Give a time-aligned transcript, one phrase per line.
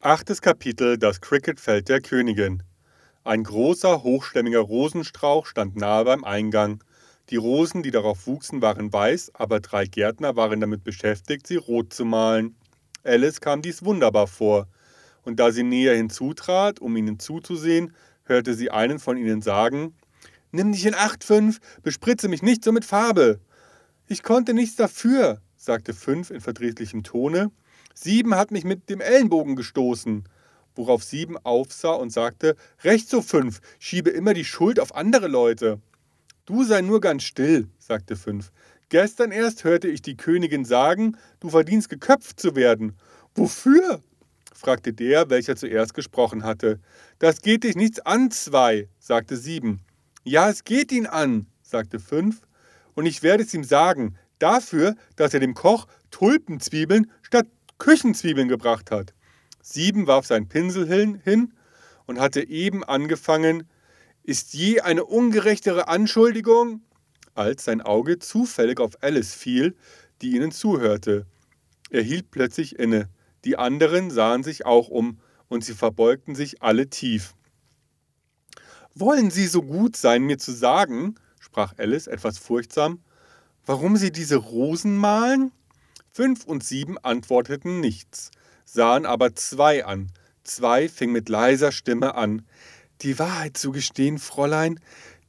[0.00, 2.62] Achtes Kapitel Das Cricketfeld der Königin.
[3.24, 6.84] Ein großer, hochstämmiger Rosenstrauch stand nahe beim Eingang.
[7.30, 11.92] Die Rosen, die darauf wuchsen, waren weiß, aber drei Gärtner waren damit beschäftigt, sie rot
[11.92, 12.54] zu malen.
[13.02, 14.68] Alice kam dies wunderbar vor,
[15.24, 19.96] und da sie näher hinzutrat, um ihnen zuzusehen, hörte sie einen von ihnen sagen
[20.52, 23.40] Nimm dich in Acht, Fünf, bespritze mich nicht so mit Farbe.
[24.06, 27.50] Ich konnte nichts dafür, sagte Fünf in verdrießlichem Tone.
[28.00, 30.22] Sieben hat mich mit dem Ellenbogen gestoßen.
[30.76, 35.80] Worauf Sieben aufsah und sagte, Recht so, Fünf, schiebe immer die Schuld auf andere Leute.
[36.46, 38.52] Du sei nur ganz still, sagte Fünf.
[38.88, 42.96] Gestern erst hörte ich die Königin sagen, du verdienst geköpft zu werden.
[43.34, 44.00] Wofür?
[44.54, 46.78] fragte der, welcher zuerst gesprochen hatte.
[47.18, 49.80] Das geht dich nichts an, zwei, sagte Sieben.
[50.22, 52.42] Ja, es geht ihn an, sagte Fünf,
[52.94, 57.10] und ich werde es ihm sagen, dafür, dass er dem Koch Tulpenzwiebeln
[57.78, 59.14] Küchenzwiebeln gebracht hat.
[59.62, 61.52] Sieben warf seinen Pinsel hin
[62.06, 63.68] und hatte eben angefangen,
[64.22, 66.82] ist je eine ungerechtere Anschuldigung?
[67.34, 69.76] Als sein Auge zufällig auf Alice fiel,
[70.20, 71.26] die ihnen zuhörte.
[71.90, 73.08] Er hielt plötzlich inne.
[73.44, 77.34] Die anderen sahen sich auch um, und sie verbeugten sich alle tief.
[78.94, 83.00] Wollen Sie so gut sein, mir zu sagen, sprach Alice etwas furchtsam,
[83.64, 85.52] warum Sie diese Rosen malen?
[86.12, 88.30] Fünf und sieben antworteten nichts,
[88.64, 90.10] sahen aber zwei an.
[90.42, 92.42] Zwei fing mit leiser Stimme an.
[93.02, 94.80] Die Wahrheit zu gestehen, Fräulein,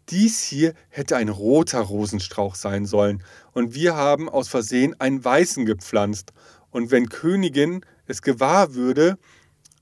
[0.10, 5.66] dies hier hätte ein roter Rosenstrauch sein sollen, und wir haben aus Versehen einen weißen
[5.66, 6.34] gepflanzt,
[6.72, 9.18] und wenn Königin es gewahr würde,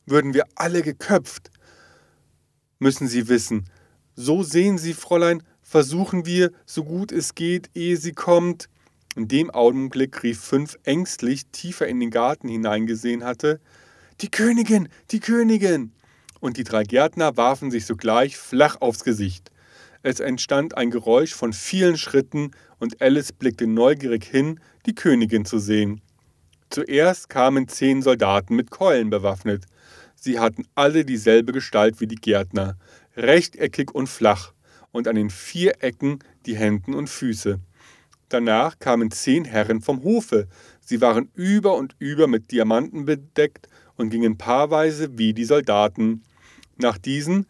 [0.05, 1.51] würden wir alle geköpft.
[2.79, 3.69] Müssen Sie wissen,
[4.15, 8.69] so sehen Sie, Fräulein, versuchen wir, so gut es geht, ehe sie kommt.
[9.17, 13.59] In dem Augenblick rief Fünf ängstlich tiefer in den Garten hineingesehen hatte:
[14.21, 15.91] Die Königin, die Königin!
[16.39, 19.49] Und die drei Gärtner warfen sich sogleich flach aufs Gesicht.
[20.03, 25.57] Es entstand ein Geräusch von vielen Schritten und Alice blickte neugierig hin, die Königin zu
[25.57, 25.99] sehen.
[26.69, 29.65] Zuerst kamen zehn Soldaten mit Keulen bewaffnet.
[30.13, 32.77] Sie hatten alle dieselbe Gestalt wie die Gärtner
[33.15, 34.53] rechteckig und flach
[34.91, 37.59] und an den vier Ecken die Händen und Füße.
[38.29, 40.47] Danach kamen zehn Herren vom Hofe.
[40.81, 46.23] Sie waren über und über mit Diamanten bedeckt und gingen paarweise wie die Soldaten.
[46.77, 47.45] Nach diesen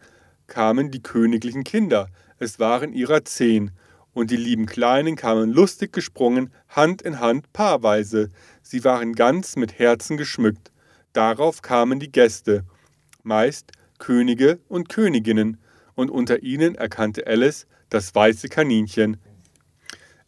[0.46, 2.08] kamen die königlichen Kinder.
[2.38, 3.72] Es waren ihrer zehn.
[4.14, 8.30] Und die lieben Kleinen kamen lustig gesprungen, Hand in Hand, paarweise.
[8.62, 10.72] Sie waren ganz mit Herzen geschmückt.
[11.12, 12.64] Darauf kamen die Gäste,
[13.22, 15.58] meist Könige und Königinnen,
[15.94, 19.16] und unter ihnen erkannte Alice das weiße Kaninchen.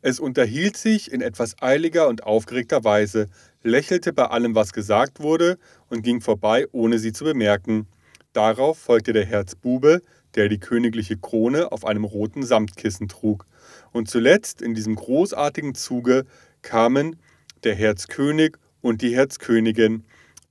[0.02, 3.28] Es unterhielt sich in etwas eiliger und aufgeregter Weise,
[3.62, 7.86] lächelte bei allem, was gesagt wurde, und ging vorbei, ohne sie zu bemerken.
[8.32, 10.02] Darauf folgte der Herzbube,
[10.34, 13.44] der die königliche Krone auf einem roten Samtkissen trug.
[13.92, 16.24] Und zuletzt in diesem großartigen Zuge
[16.62, 17.16] kamen
[17.64, 20.04] der Herzkönig und die Herzkönigin.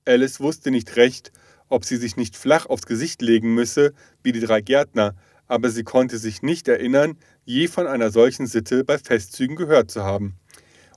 [0.04, 1.32] Alice wusste nicht recht,
[1.68, 5.14] ob sie sich nicht flach aufs Gesicht legen müsse, wie die drei Gärtner,
[5.50, 10.04] aber sie konnte sich nicht erinnern, je von einer solchen Sitte bei Festzügen gehört zu
[10.04, 10.36] haben.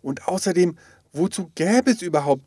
[0.04, 0.78] Und außerdem,
[1.12, 2.44] wozu gäbe es überhaupt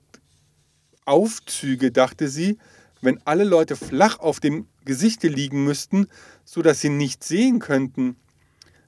[1.05, 2.59] Aufzüge, dachte sie,
[3.01, 6.07] wenn alle Leute flach auf dem Gesichte liegen müssten,
[6.45, 8.15] so dass sie nicht sehen könnten.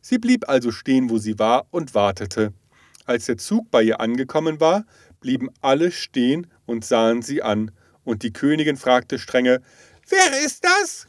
[0.00, 2.52] Sie blieb also stehen, wo sie war, und wartete.
[3.04, 4.86] Als der Zug bei ihr angekommen war,
[5.20, 7.72] blieben alle stehen und sahen sie an,
[8.04, 9.60] und die Königin fragte strenge,
[10.08, 11.07] Wer ist das?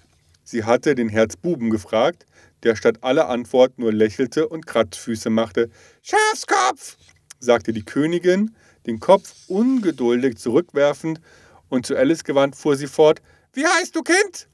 [0.52, 2.26] Sie hatte den Herzbuben gefragt,
[2.64, 5.70] der statt aller Antwort nur lächelte und Kratzfüße machte.
[6.02, 6.98] Schafskopf,
[7.40, 8.56] sagte die Königin,
[8.88, 11.22] den Kopf ungeduldig zurückwerfend,
[11.70, 13.22] und zu Alice gewandt fuhr sie fort.
[13.54, 14.48] Wie heißt du, Kind?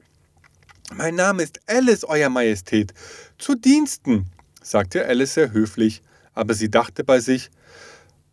[0.92, 2.92] Mein Name ist Alice, Euer Majestät.
[3.38, 4.26] Zu Diensten,
[4.62, 6.02] sagte Alice sehr höflich,
[6.34, 7.50] aber sie dachte bei sich,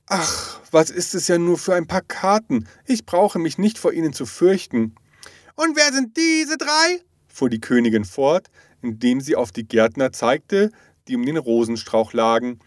[0.08, 2.68] Ach, was ist es ja nur für ein paar Karten?
[2.86, 4.96] Ich brauche mich nicht vor ihnen zu fürchten.
[5.56, 7.00] Und wer sind diese drei?
[7.34, 8.50] Fuhr die Königin fort,
[8.82, 10.72] indem sie auf die Gärtner zeigte,
[11.08, 12.60] die um den Rosenstrauch lagen.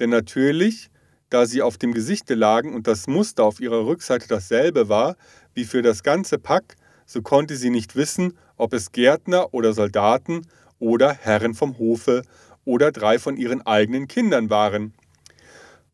[0.00, 0.90] Denn natürlich,
[1.28, 5.16] da sie auf dem Gesichte lagen und das Muster auf ihrer Rückseite dasselbe war
[5.54, 10.46] wie für das ganze Pack, so konnte sie nicht wissen, ob es Gärtner oder Soldaten
[10.78, 12.22] oder Herren vom Hofe
[12.64, 14.94] oder drei von ihren eigenen Kindern waren.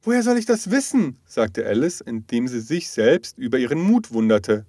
[0.03, 1.19] Woher soll ich das wissen?
[1.27, 4.65] sagte Alice, indem sie sich selbst über ihren Mut wunderte.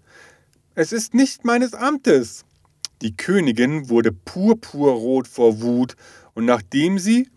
[0.75, 2.45] Es ist nicht meines Amtes.
[3.03, 5.97] Die Königin wurde purpurrot vor Wut,
[6.35, 7.29] und nachdem sie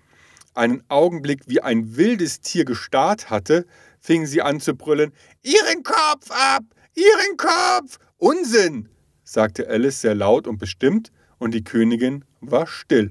[0.54, 3.66] einen Augenblick wie ein wildes Tier gestarrt hatte,
[3.98, 6.62] fing sie an zu brüllen Ihren Kopf ab.
[6.94, 7.98] Ihren Kopf.
[8.16, 8.88] Unsinn,
[9.24, 13.10] sagte Alice sehr laut und bestimmt, und die Königin war still.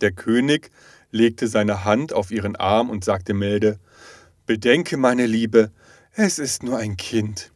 [0.00, 0.70] Der König
[1.10, 3.80] legte seine Hand auf ihren Arm und sagte milde
[4.46, 5.72] Bedenke, meine Liebe,
[6.12, 7.50] es ist nur ein Kind.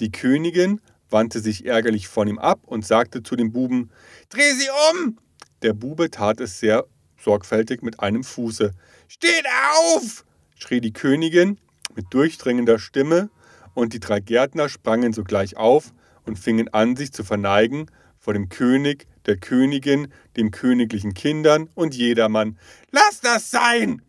[0.00, 3.90] Die Königin wandte sich ärgerlich von ihm ab und sagte zu dem Buben
[4.28, 5.18] Dreh sie um.
[5.62, 6.86] Der Bube tat es sehr
[7.18, 8.72] sorgfältig mit einem Fuße.
[9.08, 10.24] Steht auf!
[10.56, 11.58] schrie die Königin
[11.94, 13.30] mit durchdringender Stimme,
[13.74, 15.92] und die drei Gärtner sprangen sogleich auf
[16.26, 21.94] und fingen an, sich zu verneigen vor dem König, der Königin, dem königlichen Kindern und
[21.94, 22.58] jedermann.
[22.90, 24.02] Lass das sein!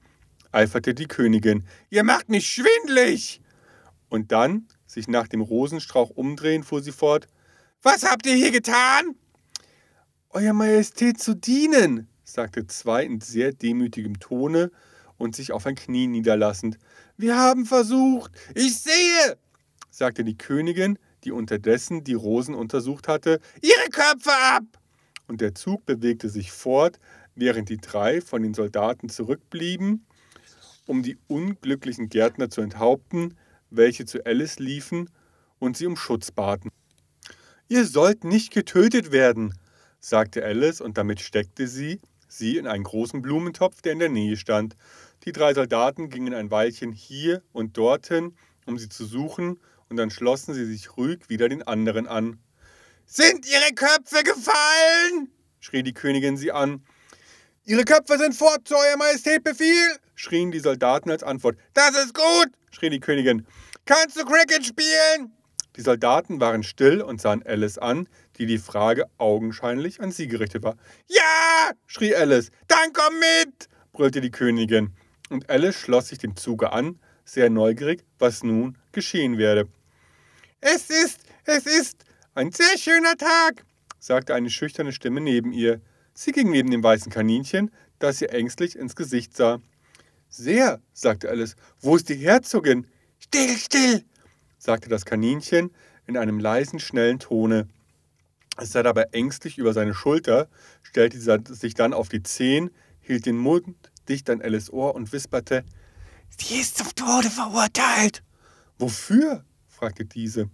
[0.51, 1.65] eiferte die Königin.
[1.89, 3.41] Ihr macht mich schwindlig!
[4.09, 7.27] Und dann, sich nach dem Rosenstrauch umdrehen, fuhr sie fort.
[7.81, 9.15] Was habt ihr hier getan?
[10.29, 14.71] Euer Majestät zu dienen, sagte zwei in sehr demütigem Tone
[15.17, 16.77] und sich auf ein Knie niederlassend.
[17.17, 18.31] Wir haben versucht.
[18.53, 19.37] Ich sehe,
[19.89, 24.63] sagte die Königin, die unterdessen die Rosen untersucht hatte, Ihre Köpfe ab!
[25.27, 26.99] Und der Zug bewegte sich fort,
[27.35, 30.05] während die drei von den Soldaten zurückblieben,
[30.85, 33.37] um die unglücklichen Gärtner zu enthaupten,
[33.71, 35.09] welche zu Alice liefen
[35.59, 36.69] und sie um Schutz baten.
[37.67, 39.53] Ihr sollt nicht getötet werden,
[39.99, 41.99] sagte Alice, und damit steckte sie
[42.31, 44.75] sie in einen großen Blumentopf, der in der Nähe stand.
[45.25, 48.35] Die drei Soldaten gingen ein Weilchen hier und dorthin,
[48.65, 49.59] um sie zu suchen,
[49.89, 52.39] und dann schlossen sie sich ruhig wieder den anderen an.
[53.05, 55.29] Sind Ihre Köpfe gefallen?
[55.59, 56.85] schrie die Königin sie an.
[57.63, 61.57] Ihre Köpfe sind fort, zu Euer Majestät Befehl, schrien die Soldaten als Antwort.
[61.75, 63.45] Das ist gut, schrie die Königin.
[63.85, 65.31] Kannst du Cricket spielen?
[65.75, 70.63] Die Soldaten waren still und sahen Alice an, die die Frage augenscheinlich an sie gerichtet
[70.63, 70.75] war.
[71.07, 72.49] Ja, schrie Alice.
[72.67, 74.95] Dann komm mit, brüllte die Königin.
[75.29, 79.69] Und Alice schloss sich dem Zuge an, sehr neugierig, was nun geschehen werde.
[80.61, 83.65] Es ist, es ist ein sehr schöner Tag,
[83.99, 85.79] sagte eine schüchterne Stimme neben ihr.
[86.13, 89.59] Sie ging neben dem weißen Kaninchen, das ihr ängstlich ins Gesicht sah.
[90.29, 91.55] Sehr, sagte Alice.
[91.79, 92.87] Wo ist die Herzogin?
[93.19, 94.03] Still, still,
[94.57, 95.71] sagte das Kaninchen
[96.07, 97.67] in einem leisen, schnellen Tone.
[98.57, 100.49] Es sah dabei ängstlich über seine Schulter,
[100.83, 101.19] stellte
[101.53, 102.71] sich dann auf die Zehen,
[103.01, 103.75] hielt den Mund
[104.09, 105.63] dicht an Alice Ohr und wisperte:
[106.37, 108.23] Sie ist zum Tode verurteilt.
[108.77, 109.43] Wofür?
[109.67, 110.49] fragte diese.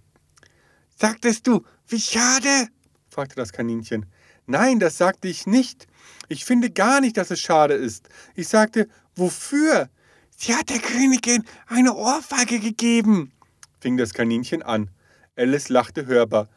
[0.96, 2.68] Sagtest du, wie schade?
[3.10, 4.06] fragte das Kaninchen.
[4.48, 5.88] Nein, das sagte ich nicht.
[6.30, 8.10] Ich finde gar nicht, dass es schade ist.
[8.34, 9.90] Ich sagte, wofür?
[10.38, 13.32] Sie hat der Königin eine Ohrfeige gegeben,
[13.82, 14.90] fing das Kaninchen an.
[15.36, 16.48] Alice lachte hörbar.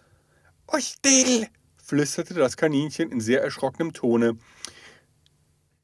[0.68, 1.48] Oh, still,
[1.82, 4.38] flüsterte das Kaninchen in sehr erschrockenem Tone.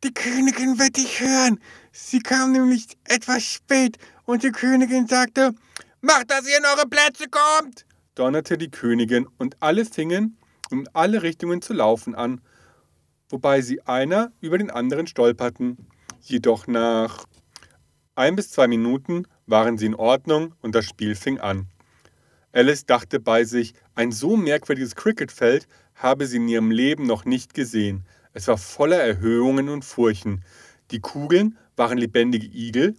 [0.04, 1.58] Die Königin wird dich hören.
[1.90, 5.52] Sie kam nämlich etwas spät und die Königin sagte,
[6.02, 7.86] Macht, dass ihr in eure Plätze kommt!
[8.14, 10.38] donnerte die Königin, und alle fingen
[10.70, 12.40] in alle Richtungen zu laufen an,
[13.28, 15.76] wobei sie einer über den anderen stolperten.
[16.20, 17.24] Jedoch nach
[18.14, 21.66] ein bis zwei Minuten waren sie in Ordnung und das Spiel fing an.
[22.52, 27.54] Alice dachte bei sich, ein so merkwürdiges Cricketfeld habe sie in ihrem Leben noch nicht
[27.54, 28.06] gesehen.
[28.32, 30.42] Es war voller Erhöhungen und Furchen.
[30.90, 32.96] Die Kugeln waren lebendige Igel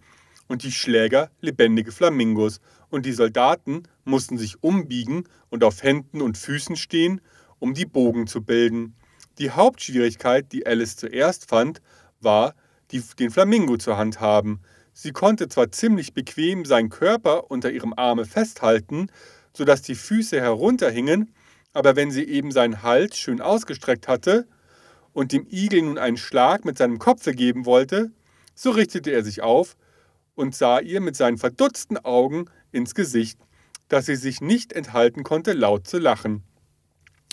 [0.47, 2.59] und die Schläger lebendige Flamingos,
[2.89, 7.21] und die Soldaten mussten sich umbiegen und auf Händen und Füßen stehen,
[7.59, 8.95] um die Bogen zu bilden.
[9.37, 11.81] Die Hauptschwierigkeit, die Alice zuerst fand,
[12.21, 12.55] war,
[12.91, 14.61] die, den Flamingo zur Hand haben.
[14.93, 19.11] Sie konnte zwar ziemlich bequem seinen Körper unter ihrem Arme festhalten,
[19.53, 21.33] sodass die Füße herunterhingen,
[21.73, 24.47] aber wenn sie eben seinen Hals schön ausgestreckt hatte
[25.13, 28.11] und dem Igel nun einen Schlag mit seinem Kopfe geben wollte,
[28.55, 29.77] so richtete er sich auf
[30.33, 33.39] und sah ihr mit seinen verdutzten Augen ins Gesicht,
[33.89, 36.43] dass sie sich nicht enthalten konnte, laut zu lachen.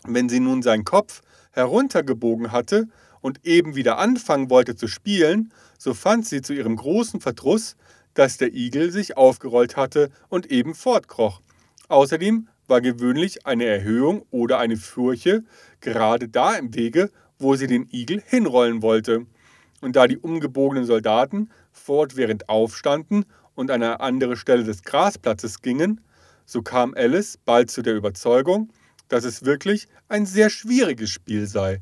[0.07, 2.89] Wenn sie nun seinen Kopf heruntergebogen hatte
[3.21, 7.77] und eben wieder anfangen wollte zu spielen, so fand sie zu ihrem großen Verdruss,
[8.13, 11.41] dass der Igel sich aufgerollt hatte und eben fortkroch.
[11.89, 15.43] Außerdem war gewöhnlich eine Erhöhung oder eine Furche
[15.81, 19.27] gerade da im Wege, wo sie den Igel hinrollen wollte.
[19.81, 26.01] Und da die umgebogenen Soldaten fortwährend aufstanden und an eine andere Stelle des Grasplatzes gingen,
[26.47, 28.71] so kam Alice bald zu der Überzeugung,
[29.15, 31.81] dass es wirklich ein sehr schwieriges Spiel sei.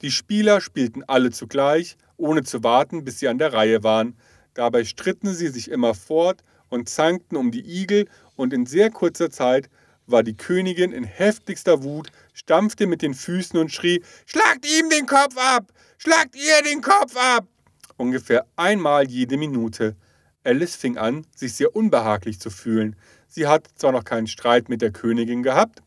[0.00, 4.16] Die Spieler spielten alle zugleich, ohne zu warten, bis sie an der Reihe waren.
[4.54, 8.06] Dabei stritten sie sich immer fort und zankten um die Igel,
[8.36, 9.68] und in sehr kurzer Zeit
[10.06, 15.06] war die Königin in heftigster Wut, stampfte mit den Füßen und schrie: Schlagt ihm den
[15.06, 15.72] Kopf ab!
[15.96, 17.48] Schlagt ihr den Kopf ab!
[17.96, 19.96] Ungefähr einmal jede Minute.
[20.44, 22.94] Alice fing an, sich sehr unbehaglich zu fühlen.
[23.26, 25.82] Sie hat zwar noch keinen Streit mit der Königin gehabt,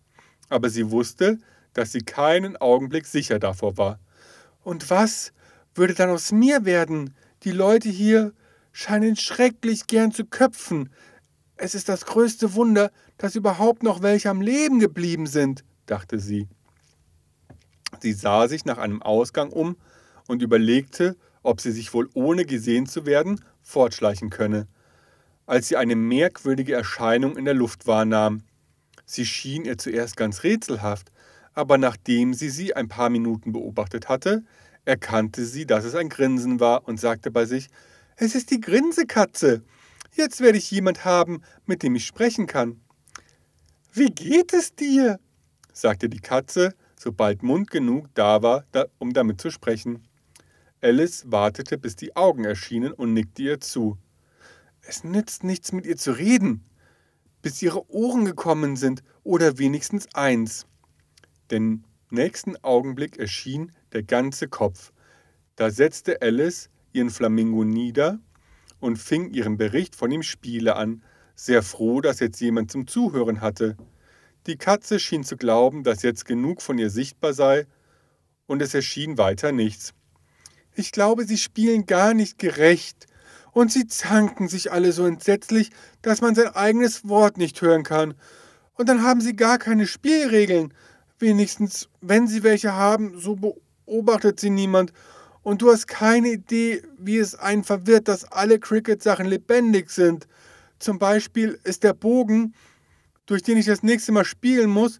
[0.51, 1.39] aber sie wusste,
[1.73, 3.99] dass sie keinen Augenblick sicher davor war.
[4.63, 5.33] Und was
[5.73, 7.15] würde dann aus mir werden?
[7.43, 8.33] Die Leute hier
[8.73, 10.89] scheinen schrecklich gern zu köpfen.
[11.55, 16.47] Es ist das größte Wunder, dass überhaupt noch welche am Leben geblieben sind, dachte sie.
[17.99, 19.77] Sie sah sich nach einem Ausgang um
[20.27, 24.67] und überlegte, ob sie sich wohl ohne gesehen zu werden fortschleichen könne,
[25.45, 28.43] als sie eine merkwürdige Erscheinung in der Luft wahrnahm.
[29.11, 31.11] Sie schien ihr zuerst ganz rätselhaft,
[31.53, 34.45] aber nachdem sie sie ein paar Minuten beobachtet hatte,
[34.85, 37.67] erkannte sie, dass es ein Grinsen war und sagte bei sich,
[38.15, 39.63] es ist die Grinsekatze.
[40.13, 42.79] Jetzt werde ich jemand haben, mit dem ich sprechen kann.
[43.91, 45.19] Wie geht es dir?
[45.73, 48.63] sagte die Katze, sobald Mund genug da war,
[48.97, 50.07] um damit zu sprechen.
[50.79, 53.97] Alice wartete, bis die Augen erschienen und nickte ihr zu.
[54.83, 56.63] Es nützt nichts, mit ihr zu reden,
[57.41, 60.65] bis ihre Ohren gekommen sind oder wenigstens eins.
[61.49, 64.91] Den nächsten Augenblick erschien der ganze Kopf.
[65.55, 68.19] Da setzte Alice ihren Flamingo nieder
[68.79, 71.03] und fing ihren Bericht von dem Spiele an,
[71.35, 73.77] sehr froh, dass jetzt jemand zum Zuhören hatte.
[74.47, 77.67] Die Katze schien zu glauben, dass jetzt genug von ihr sichtbar sei,
[78.47, 79.93] und es erschien weiter nichts.
[80.75, 83.07] Ich glaube, sie spielen gar nicht gerecht,
[83.53, 88.13] und sie zanken sich alle so entsetzlich, dass man sein eigenes Wort nicht hören kann.
[88.75, 90.73] Und dann haben sie gar keine Spielregeln.
[91.19, 94.93] Wenigstens, wenn sie welche haben, so beobachtet sie niemand.
[95.43, 100.27] Und du hast keine Idee, wie es einen verwirrt, dass alle Cricket-Sachen lebendig sind.
[100.79, 102.53] Zum Beispiel ist der Bogen,
[103.25, 104.99] durch den ich das nächste Mal spielen muss,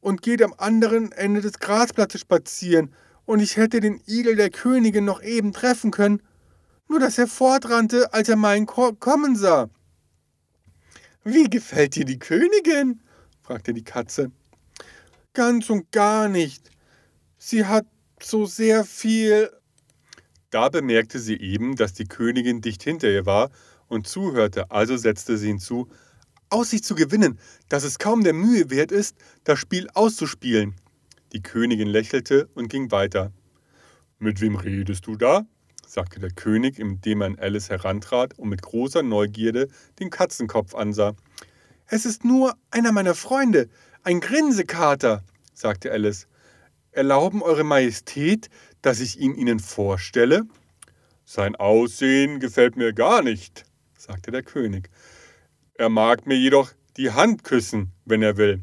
[0.00, 2.94] und geht am anderen Ende des Grasplatzes spazieren.
[3.24, 6.22] Und ich hätte den Igel der Königin noch eben treffen können,
[6.88, 9.68] nur dass er fortrannte, als er meinen kommen sah.
[11.24, 13.00] Wie gefällt dir die Königin?
[13.42, 14.30] fragte die Katze.
[15.34, 16.70] Ganz und gar nicht.
[17.36, 17.86] Sie hat
[18.22, 19.50] so sehr viel.
[20.50, 23.50] Da bemerkte sie eben, dass die Königin dicht hinter ihr war
[23.88, 25.88] und zuhörte, also setzte sie hinzu,
[26.50, 30.74] Aussicht zu gewinnen, dass es kaum der Mühe wert ist, das Spiel auszuspielen.
[31.32, 33.32] Die Königin lächelte und ging weiter.
[34.18, 35.46] Mit wem redest du da?
[35.88, 39.68] Sagte der König, indem er an Alice herantrat und mit großer Neugierde
[39.98, 41.14] den Katzenkopf ansah.
[41.86, 43.68] Es ist nur einer meiner Freunde,
[44.02, 46.28] ein Grinsekater, sagte Alice.
[46.92, 48.50] Erlauben Eure Majestät,
[48.82, 50.42] dass ich ihn Ihnen vorstelle?
[51.24, 53.64] Sein Aussehen gefällt mir gar nicht,
[53.96, 54.90] sagte der König.
[55.74, 58.62] Er mag mir jedoch die Hand küssen, wenn er will.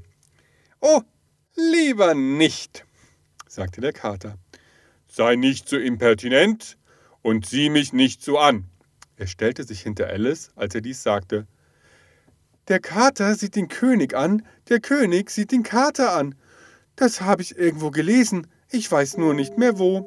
[0.79, 1.01] Oh,
[1.55, 2.85] lieber nicht,
[3.47, 4.37] sagte der Kater.
[5.07, 6.77] Sei nicht so impertinent
[7.25, 8.65] und sieh mich nicht so an.
[9.17, 11.47] Er stellte sich hinter Alice, als er dies sagte.
[12.67, 16.35] Der Kater sieht den König an, der König sieht den Kater an.
[16.95, 20.05] Das habe ich irgendwo gelesen, ich weiß nur nicht mehr wo.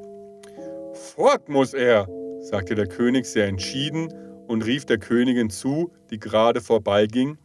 [0.93, 2.07] Fort muss er,
[2.39, 4.13] sagte der König sehr entschieden
[4.47, 7.37] und rief der Königin zu, die gerade vorbeiging.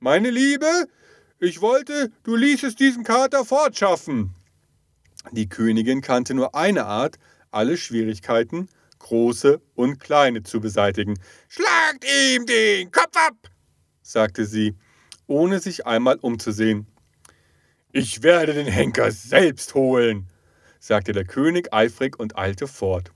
[0.00, 0.68] Meine Liebe,
[1.40, 4.34] ich wollte, du ließest diesen Kater fortschaffen.
[5.32, 7.16] Die Königin kannte nur eine Art,
[7.50, 8.68] alle Schwierigkeiten,
[9.04, 11.14] große und kleine, zu beseitigen.
[11.48, 13.36] Schlagt ihm den Kopf ab,
[14.02, 14.74] sagte sie,
[15.26, 16.86] ohne sich einmal umzusehen.
[17.92, 20.28] Ich werde den Henker selbst holen,
[20.80, 23.12] sagte der König eifrig und eilte fort.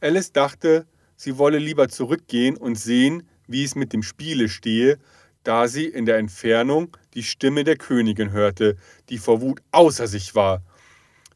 [0.00, 0.86] Alice dachte,
[1.16, 4.98] sie wolle lieber zurückgehen und sehen, wie es mit dem Spiele stehe,
[5.44, 8.76] da sie in der Entfernung die Stimme der Königin hörte,
[9.08, 10.64] die vor Wut außer sich war.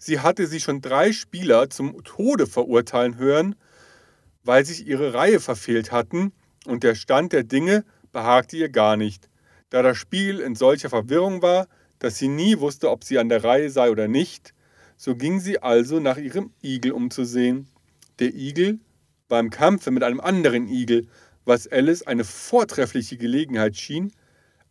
[0.03, 3.55] Sie hatte sie schon drei Spieler zum Tode verurteilen hören,
[4.43, 6.33] weil sich ihre Reihe verfehlt hatten,
[6.65, 9.29] und der Stand der Dinge behagte ihr gar nicht.
[9.69, 13.45] Da das Spiel in solcher Verwirrung war, dass sie nie wusste, ob sie an der
[13.45, 14.55] Reihe sei oder nicht,
[14.97, 17.69] so ging sie also nach ihrem Igel umzusehen.
[18.21, 18.79] Der Igel
[19.29, 21.09] beim Kampfe mit einem anderen Igel,
[21.45, 24.13] was Alice eine vortreffliche Gelegenheit schien,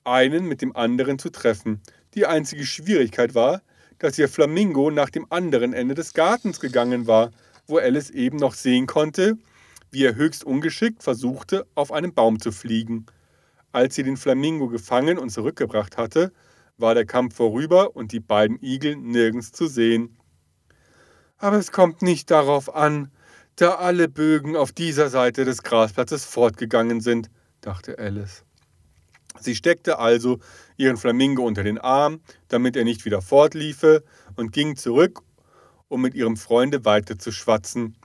[0.03, 1.81] einen mit dem anderen zu treffen.
[2.15, 3.61] Die einzige Schwierigkeit war,
[3.99, 7.31] dass ihr Flamingo nach dem anderen Ende des Gartens gegangen war,
[7.67, 9.37] wo Alice eben noch sehen konnte,
[9.91, 13.05] wie er höchst ungeschickt versuchte, auf einen Baum zu fliegen.
[13.71, 16.31] Als sie den Flamingo gefangen und zurückgebracht hatte,
[16.77, 20.17] war der Kampf vorüber und die beiden Igel nirgends zu sehen.
[21.37, 23.11] Aber es kommt nicht darauf an,
[23.55, 27.29] da alle Bögen auf dieser Seite des Grasplatzes fortgegangen sind,
[27.61, 28.43] dachte Alice.
[29.39, 30.39] Sie steckte also
[30.77, 34.03] ihren Flamingo unter den Arm, damit er nicht wieder fortliefe,
[34.35, 35.21] und ging zurück,
[35.87, 37.95] um mit ihrem Freunde weiter zu schwatzen.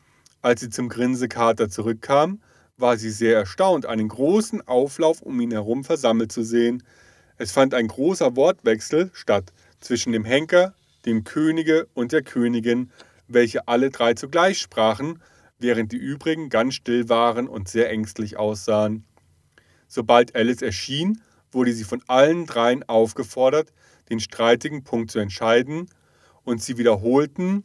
[0.42, 2.40] Als sie zum Grinsekater zurückkam,
[2.76, 6.82] war sie sehr erstaunt, einen großen Auflauf um ihn herum versammelt zu sehen.
[7.36, 10.74] Es fand ein großer Wortwechsel statt zwischen dem Henker,
[11.06, 12.90] dem Könige und der Königin,
[13.28, 15.22] welche alle drei zugleich sprachen,
[15.58, 19.04] während die übrigen ganz still waren und sehr ängstlich aussahen.
[19.88, 21.20] Sobald Alice erschien,
[21.52, 23.72] wurde sie von allen dreien aufgefordert,
[24.10, 25.88] den streitigen Punkt zu entscheiden,
[26.44, 27.64] und sie wiederholten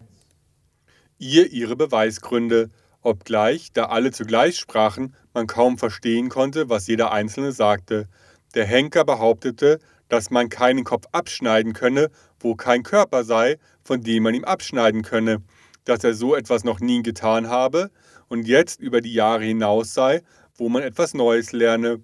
[1.17, 2.69] ihr ihre Beweisgründe,
[3.01, 8.07] obgleich, da alle zugleich sprachen, man kaum verstehen konnte, was jeder Einzelne sagte.
[8.55, 12.09] Der Henker behauptete, dass man keinen Kopf abschneiden könne,
[12.39, 15.43] wo kein Körper sei, von dem man ihm abschneiden könne,
[15.85, 17.91] dass er so etwas noch nie getan habe
[18.27, 20.21] und jetzt über die Jahre hinaus sei,
[20.55, 22.01] wo man etwas Neues lerne.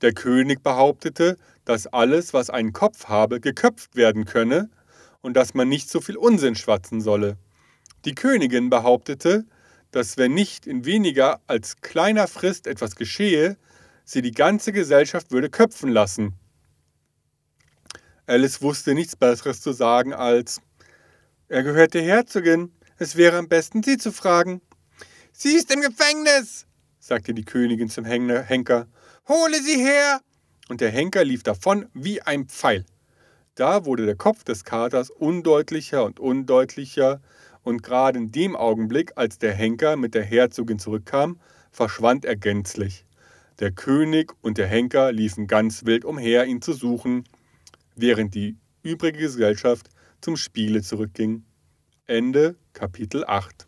[0.00, 4.70] Der König behauptete, dass alles, was einen Kopf habe, geköpft werden könne
[5.20, 7.36] und dass man nicht so viel Unsinn schwatzen solle.
[8.04, 9.44] Die Königin behauptete,
[9.90, 13.56] dass wenn nicht in weniger als kleiner Frist etwas geschehe,
[14.04, 16.34] sie die ganze Gesellschaft würde köpfen lassen.
[18.26, 20.60] Alice wusste nichts Besseres zu sagen als
[21.48, 24.60] Er gehört der Herzogin, es wäre am besten, sie zu fragen.
[25.32, 26.66] Sie ist im Gefängnis,
[26.98, 28.86] sagte die Königin zum Henker.
[29.28, 30.22] Hole sie her!
[30.70, 32.86] Und der Henker lief davon wie ein Pfeil.
[33.56, 37.20] Da wurde der Kopf des Katers undeutlicher und undeutlicher,
[37.62, 41.38] und gerade in dem Augenblick, als der Henker mit der Herzogin zurückkam,
[41.70, 43.04] verschwand er gänzlich.
[43.58, 47.24] Der König und der Henker liefen ganz wild umher, ihn zu suchen,
[47.96, 49.90] während die übrige Gesellschaft
[50.22, 51.44] zum Spiele zurückging.
[52.06, 53.67] Ende Kapitel 8